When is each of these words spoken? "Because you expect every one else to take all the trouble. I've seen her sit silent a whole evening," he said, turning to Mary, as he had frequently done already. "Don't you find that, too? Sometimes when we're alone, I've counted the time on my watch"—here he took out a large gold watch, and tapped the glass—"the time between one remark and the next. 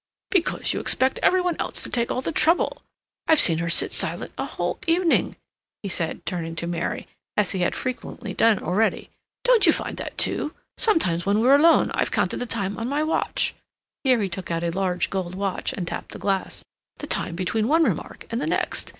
"Because 0.31 0.73
you 0.73 0.79
expect 0.79 1.19
every 1.21 1.41
one 1.41 1.55
else 1.59 1.83
to 1.83 1.89
take 1.91 2.09
all 2.11 2.21
the 2.21 2.31
trouble. 2.31 2.81
I've 3.27 3.39
seen 3.39 3.59
her 3.59 3.69
sit 3.69 3.93
silent 3.93 4.31
a 4.35 4.45
whole 4.47 4.79
evening," 4.87 5.35
he 5.83 5.89
said, 5.89 6.25
turning 6.25 6.55
to 6.55 6.65
Mary, 6.65 7.07
as 7.37 7.51
he 7.51 7.59
had 7.59 7.75
frequently 7.75 8.33
done 8.33 8.57
already. 8.57 9.11
"Don't 9.43 9.67
you 9.67 9.71
find 9.71 9.97
that, 9.97 10.17
too? 10.17 10.55
Sometimes 10.75 11.27
when 11.27 11.39
we're 11.39 11.53
alone, 11.53 11.91
I've 11.93 12.09
counted 12.09 12.37
the 12.37 12.47
time 12.47 12.79
on 12.79 12.89
my 12.89 13.03
watch"—here 13.03 14.19
he 14.19 14.27
took 14.27 14.49
out 14.49 14.63
a 14.63 14.71
large 14.71 15.11
gold 15.11 15.35
watch, 15.35 15.71
and 15.71 15.87
tapped 15.87 16.13
the 16.13 16.17
glass—"the 16.17 17.05
time 17.05 17.35
between 17.35 17.67
one 17.67 17.83
remark 17.83 18.25
and 18.31 18.41
the 18.41 18.47
next. 18.47 18.89